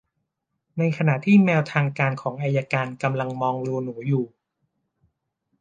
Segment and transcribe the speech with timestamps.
[0.77, 4.25] ในขณะที่แมวทางการของอัยการกำลังมองรูหนูอยู่